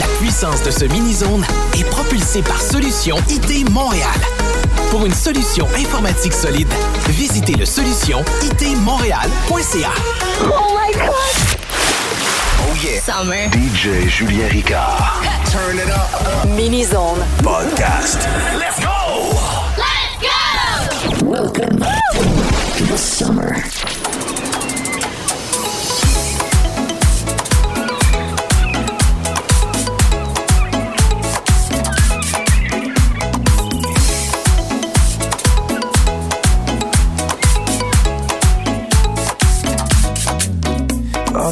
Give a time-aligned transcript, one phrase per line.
[0.00, 1.44] la puissance de ce mini-zone
[1.78, 4.08] est propulsée par Solution IT Montréal.
[4.90, 6.72] Pour une solution informatique solide,
[7.08, 9.90] visitez le solution itmontréal.ca.
[10.42, 11.12] Oh my god!
[12.62, 13.00] Oh yeah.
[13.00, 13.50] Summer.
[13.52, 15.20] DJ Julien Ricard.
[15.52, 16.48] Turn it up.
[16.48, 17.22] Mini Zone.
[17.42, 18.26] Podcast.
[18.58, 19.36] Let's go!
[19.76, 21.26] Let's go!
[21.26, 23.62] Welcome to the summer.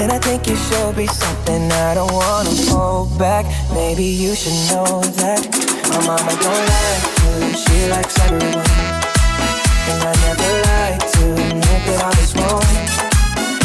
[0.00, 3.46] and I think you should be something I don't wanna hold back.
[3.72, 5.40] Maybe you should know that
[5.90, 7.54] my mama don't like you.
[7.62, 8.74] She likes everyone,
[9.90, 12.68] and I never like to admit that I was wrong.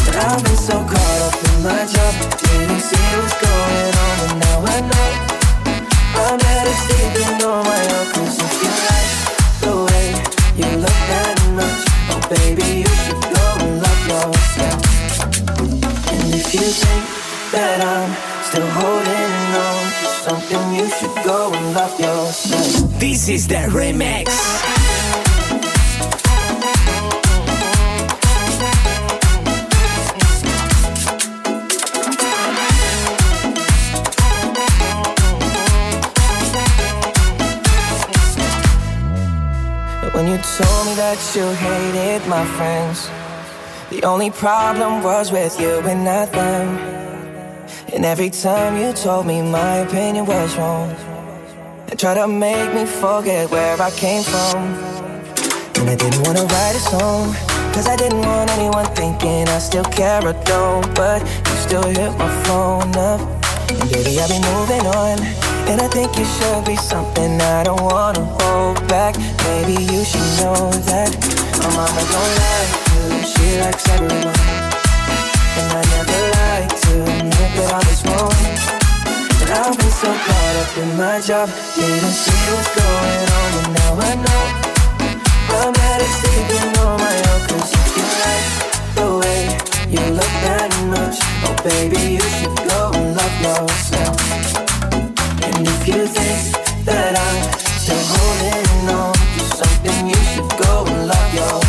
[0.06, 4.36] But I've been so caught up in my job, didn't see what's going on, and
[4.46, 5.10] now I know
[6.22, 8.08] I'm better sleeping on my own.
[8.14, 9.12] 'Cause if you like
[9.64, 10.08] the way
[10.60, 14.80] you look that much, oh baby, you should go and love yourself.
[16.30, 17.06] And if you think
[17.54, 18.14] that I'm
[18.44, 19.34] still holding
[19.66, 23.00] on to something, you should go and love yourself.
[23.00, 24.30] This is the remix.
[40.02, 43.10] But when you told me that you hated my friends,
[43.90, 46.78] the only problem was with you and not them.
[47.94, 50.92] And every time you told me my opinion was wrong,
[51.90, 54.58] and tried to make me forget where I came from.
[55.80, 57.34] And I didn't wanna write a song,
[57.74, 60.86] cause I didn't want anyone thinking I still care or don't.
[60.94, 63.22] But you still hit my phone up,
[63.70, 65.18] and baby, I'll be moving on.
[65.70, 69.16] And I think you should be something I don't wanna hold back.
[69.46, 71.10] Maybe you should know that
[71.58, 72.69] my mama don't like you,
[73.50, 74.42] she likes everyone.
[75.60, 78.40] And I never like to admit that I was wrong.
[79.40, 83.70] But I've been so caught up in my job, didn't see what's going on, and
[83.80, 84.44] now I know
[85.58, 87.42] I'm better sleeping on my own.
[87.50, 88.48] Cause you like
[88.98, 89.42] the way
[89.94, 91.18] you look that much,
[91.48, 94.18] oh baby, you should go and love yourself.
[95.46, 96.42] And if you think
[96.86, 97.40] that I'm
[97.82, 101.69] still holding on to something, you should go and love yourself.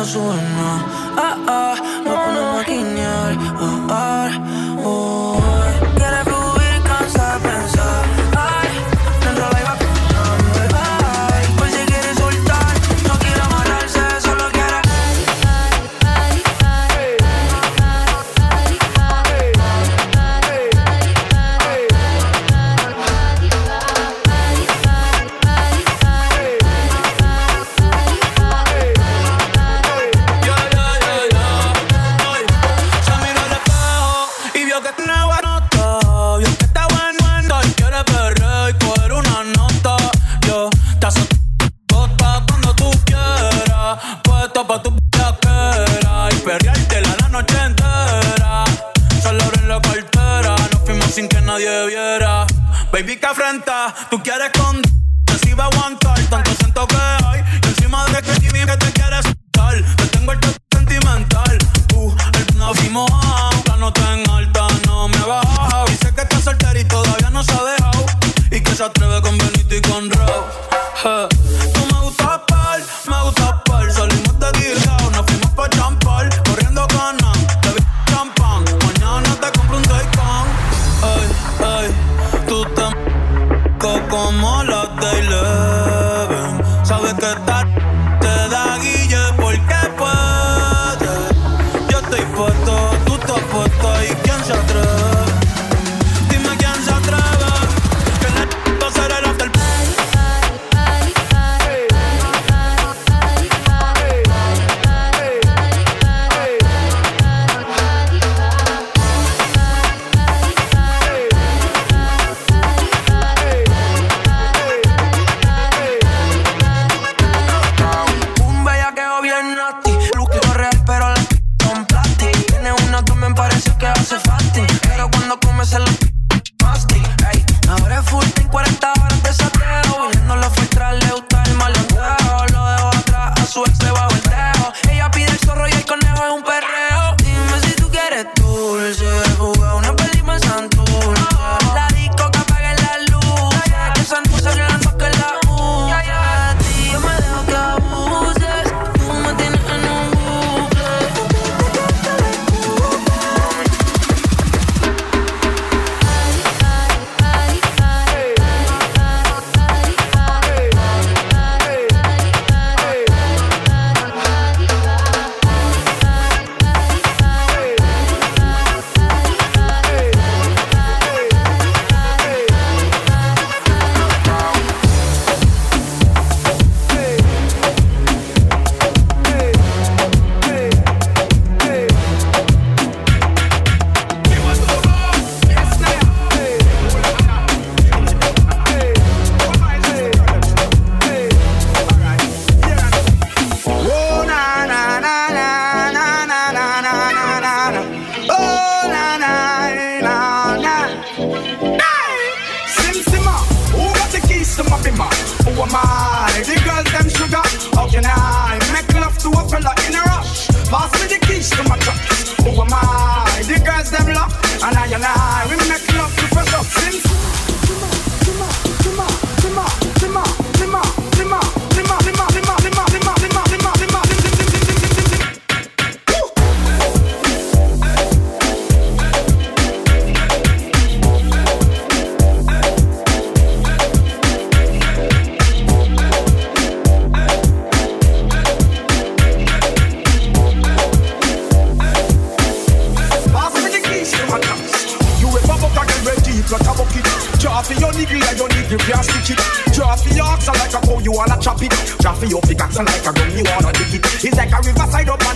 [0.03, 1.02] 说什么？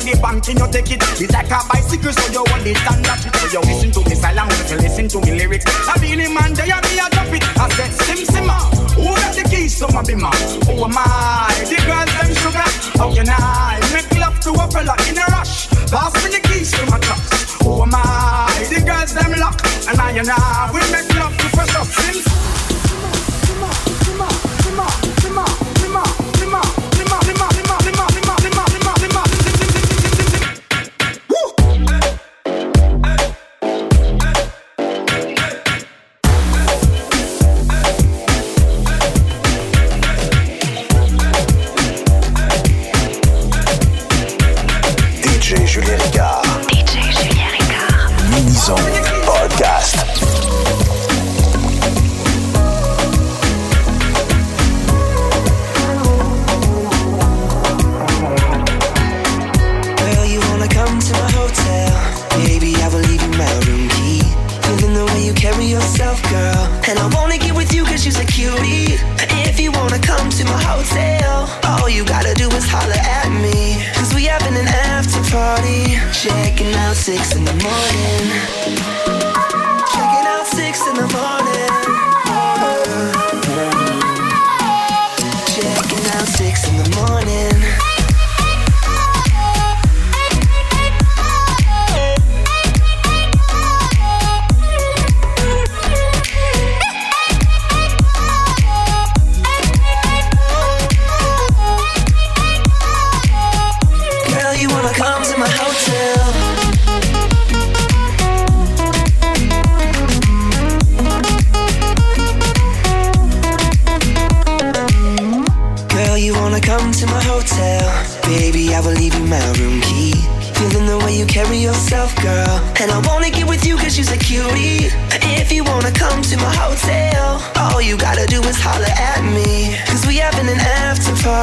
[0.07, 1.03] the bank and you take it.
[1.19, 3.35] It's like a bicycle, so you want it and that it.
[3.35, 5.67] So you listen to me silent, you listen to me lyrics.
[5.67, 7.43] I be the man, they are me, I drop it.
[7.43, 8.57] I said, Sim Simma,
[8.95, 10.31] who got the keys to my bimmer?
[10.63, 11.51] Who am I?
[11.67, 12.67] The girls, them sugar.
[12.95, 15.67] How can I make love to a fella in a rush?
[15.91, 17.59] Pass me the keys to my trucks.
[17.59, 18.47] Who am I?
[18.71, 19.59] The girls, them lock.
[19.87, 21.36] And I and I we make love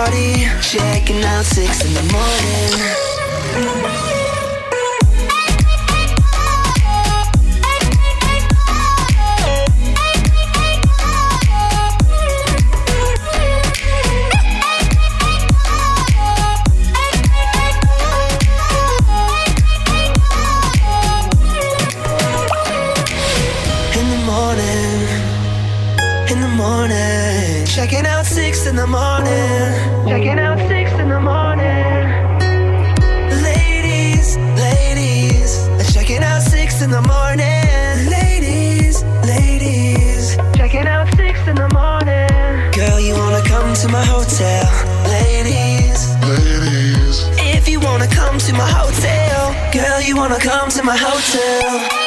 [0.04, 4.13] party, checking out six in the morning.
[50.14, 52.03] wanna come to my hotel?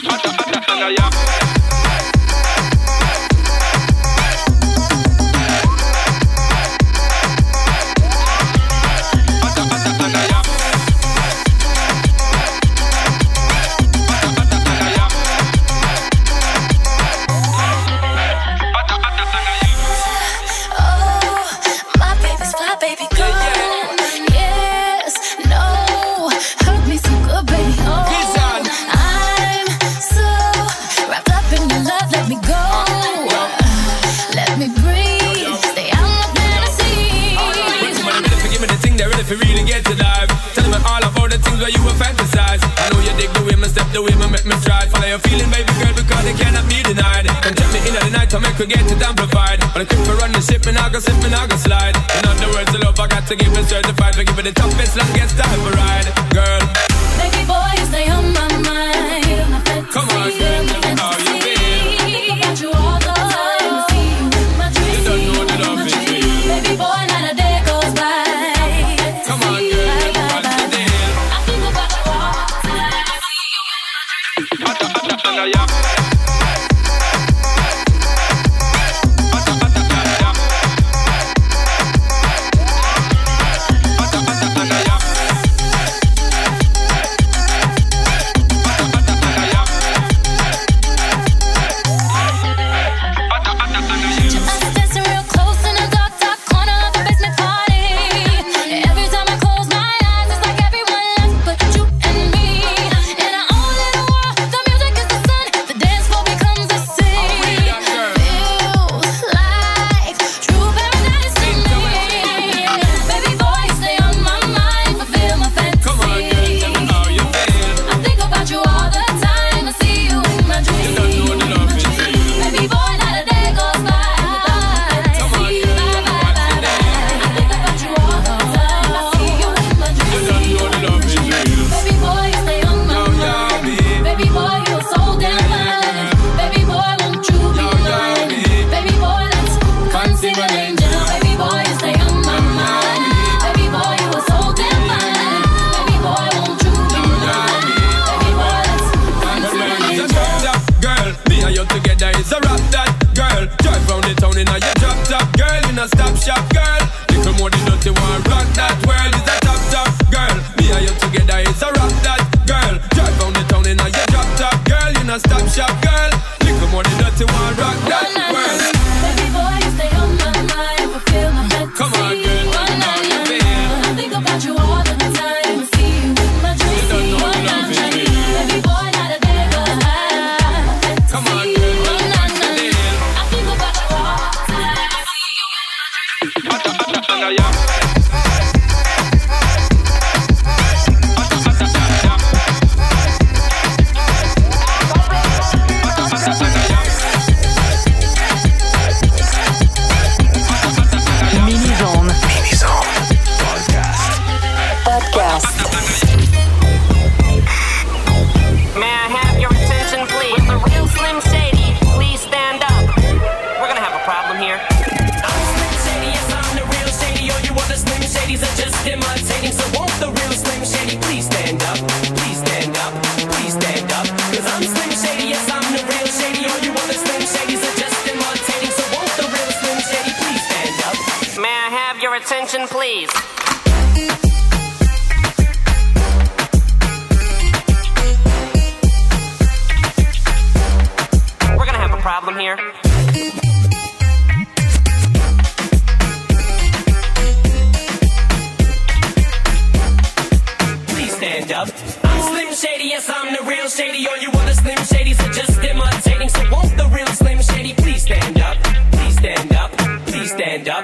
[0.00, 1.51] Motherfucker, yeah.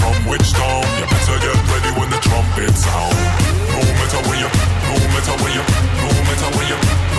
[0.00, 0.82] from which town.
[0.98, 3.14] You better get ready when the trumpet sound.
[3.76, 4.50] No matter where you,
[4.88, 5.64] no matter where you,
[6.00, 7.09] no matter where you.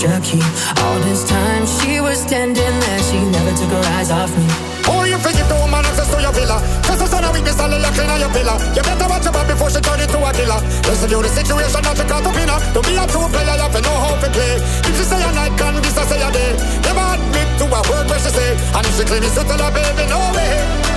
[0.00, 0.44] extra key.
[0.80, 4.46] All this time she was standing there, she never took her eyes off me.
[4.88, 6.56] Oh, you forget the woman access to your villa.
[6.88, 8.56] Cause the son of weakness, I'll lock in your pillar.
[8.72, 10.60] You better watch your back before she turn into a killer.
[10.88, 12.48] Listen to the situation that you caught to in.
[12.72, 14.56] Don't be a true player, you have to know to play.
[14.88, 16.56] If she say a night, can this I say a day.
[16.80, 18.56] Never admit to a word where she say.
[18.56, 20.89] And if she claim it's a baby, no way.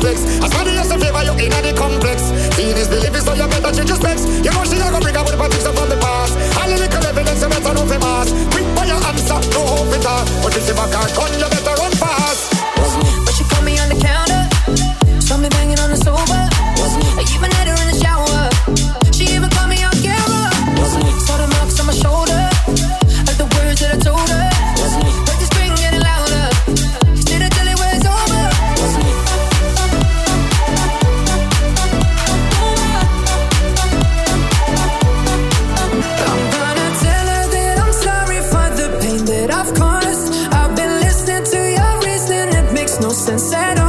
[0.00, 0.22] flex.
[0.42, 2.30] As money as a favor, you're in the complex.
[2.56, 4.24] Feed is believing, so you better change your specs.
[4.44, 4.64] You know
[43.28, 43.87] sunset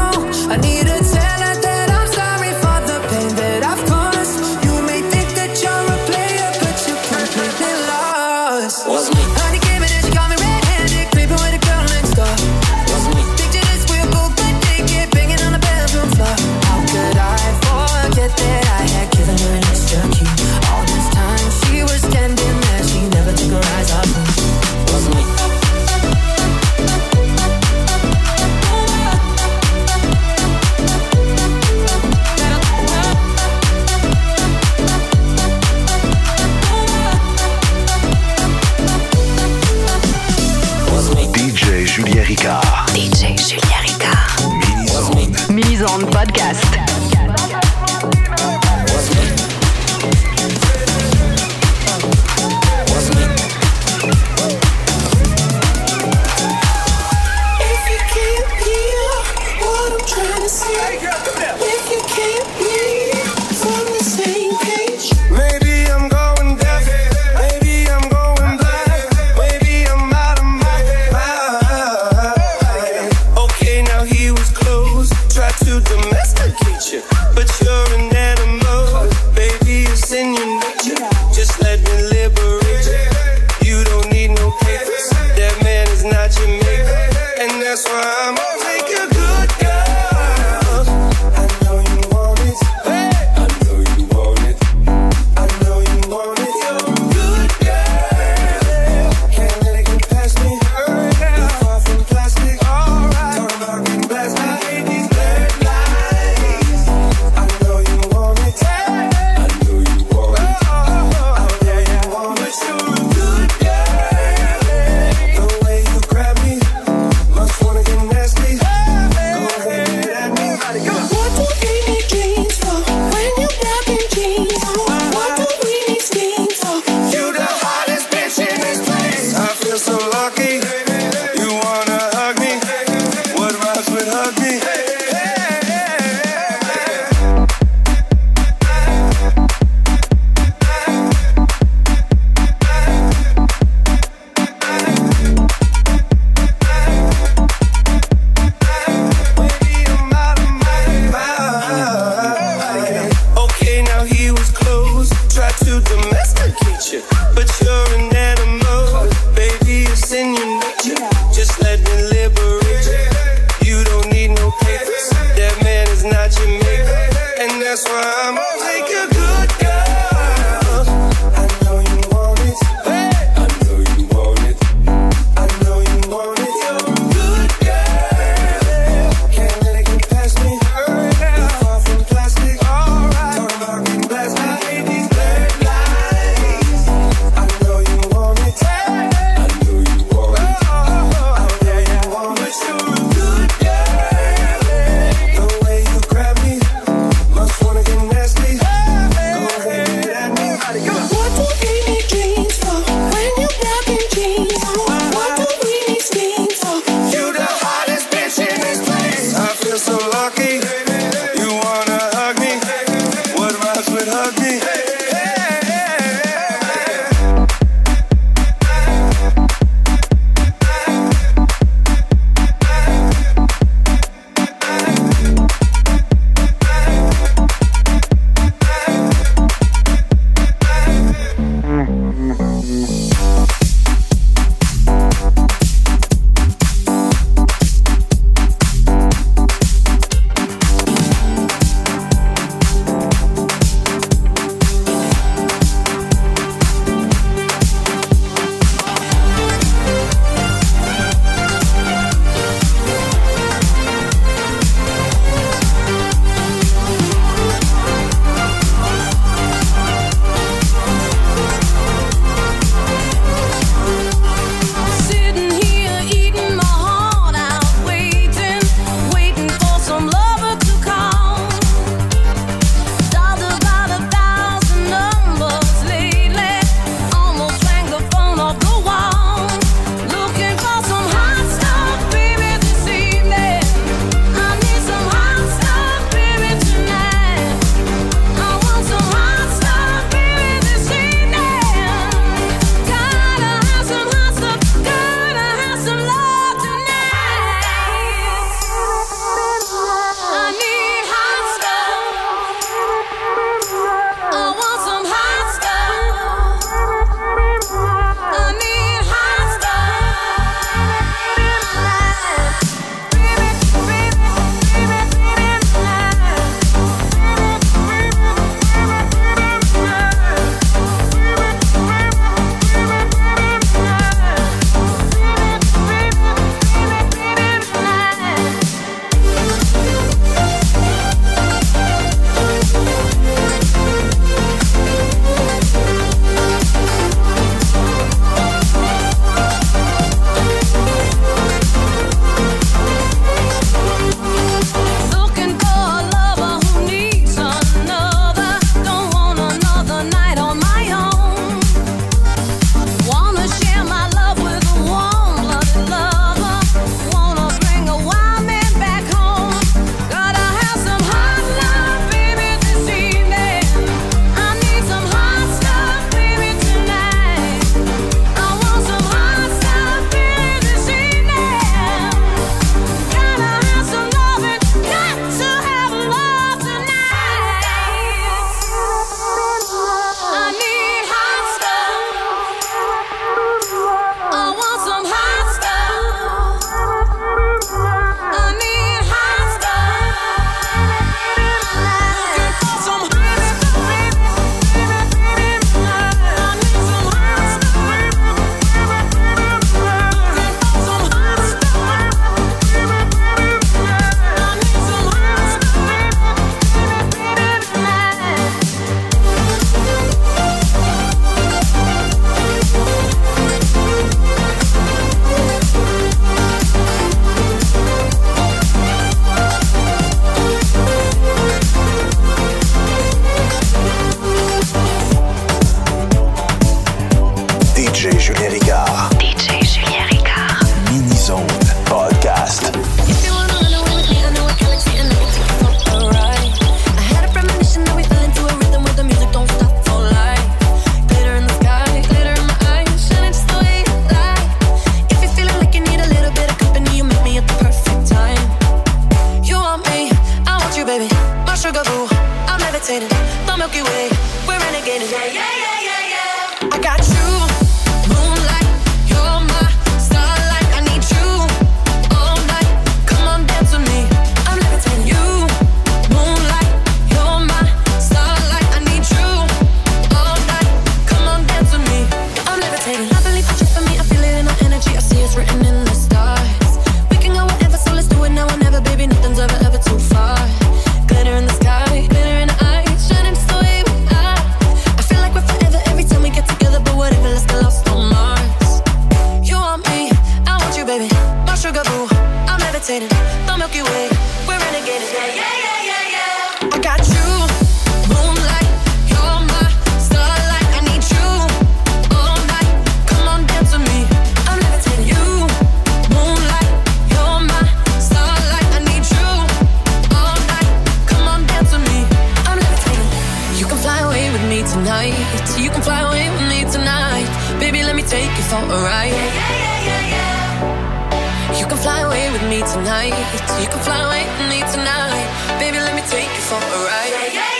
[526.49, 527.58] take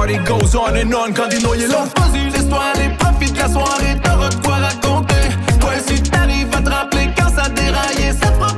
[0.00, 1.84] party goes on and on quand ils noyés là.
[1.94, 5.26] pas une histoire, les profits la soirée, t'auras de quoi raconter.
[5.64, 8.49] Ouais, si t'arrives à te rappeler quand ça déraillait, ça prend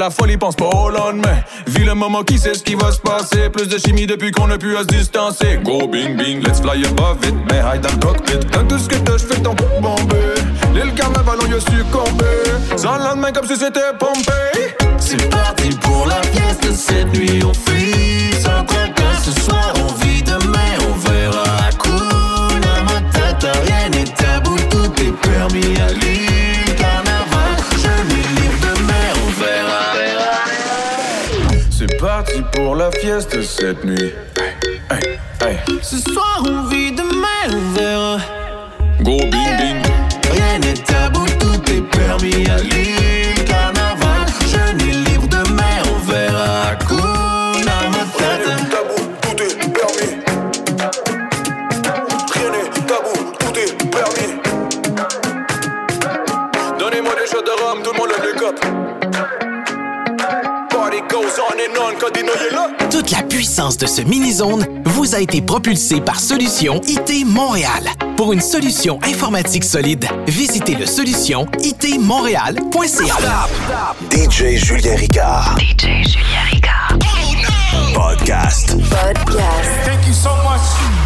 [0.00, 1.42] la folie, pense pas au lendemain.
[1.66, 3.50] Vis le moment qui sait ce qui va se passer.
[3.50, 5.58] Plus de chimie depuis qu'on a pu à se distancer.
[5.62, 7.34] Go bing bing, let's fly above it.
[7.50, 8.46] Mais hide dans le cockpit.
[8.50, 10.16] Quand tout ce que t'as, j'fais ton coup bombé.
[10.74, 12.24] L'île carnaval, on y a succombé.
[12.76, 14.76] Sans le lendemain, comme si c'était pompé.
[14.98, 17.89] C'est parti pour la fiesta cette nuit, on fait
[33.00, 34.12] fiesta cette nuit.
[63.80, 67.88] de ce mini-zone vous a été propulsé par Solution IT Montréal.
[68.16, 73.48] Pour une solution informatique solide, visitez le solution itmontréal.ca.
[74.10, 75.56] DJ Julien Ricard.
[75.58, 76.98] DJ Julien Ricard.
[77.94, 78.76] Podcast.
[78.90, 79.70] Podcast.
[79.86, 80.99] Thank you so much.